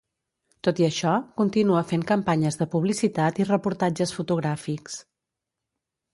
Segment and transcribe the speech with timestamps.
[0.67, 4.99] Tot i això, continua fent campanyes de publicitat i reportatges fotogràfics.